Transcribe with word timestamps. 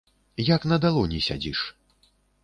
Як 0.45 0.61
на 0.71 0.79
далоні 0.85 1.19
сядзіш. 1.25 1.59